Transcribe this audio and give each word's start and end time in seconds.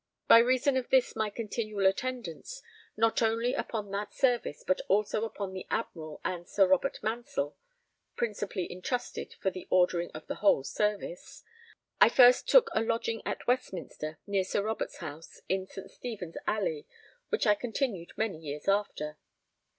By 0.27 0.39
reason 0.39 0.77
of 0.77 0.89
this 0.89 1.15
my 1.15 1.29
continual 1.29 1.85
attendance, 1.85 2.63
not 2.97 3.21
only 3.21 3.53
upon 3.53 3.91
that 3.91 4.15
service 4.15 4.63
but 4.65 4.81
also 4.87 5.25
upon 5.25 5.53
the 5.53 5.67
Admiral 5.69 6.19
and 6.25 6.47
Sir 6.49 6.65
Robert 6.65 6.97
Mansell 7.03 7.55
(principally 8.15 8.65
entrusted 8.71 9.35
for 9.39 9.51
the 9.51 9.67
ordering 9.69 10.09
of 10.15 10.25
the 10.25 10.37
whole 10.41 10.63
service), 10.63 11.43
I 11.99 12.09
first 12.09 12.49
took 12.49 12.71
a 12.73 12.81
lodging 12.81 13.21
at 13.27 13.45
Westminster, 13.45 14.17
near 14.25 14.43
Sir 14.43 14.63
Robert's 14.63 14.97
house, 14.97 15.41
in 15.47 15.67
St. 15.67 15.91
Stephen's 15.91 16.37
Alley, 16.47 16.87
which 17.29 17.45
I 17.45 17.53
continued 17.53 18.11
many 18.17 18.39
years 18.39 18.67
after. 18.67 19.17